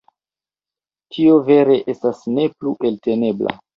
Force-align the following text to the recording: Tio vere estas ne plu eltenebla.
Tio 1.17 1.35
vere 1.49 1.77
estas 1.95 2.25
ne 2.39 2.47
plu 2.57 2.75
eltenebla. 2.91 3.55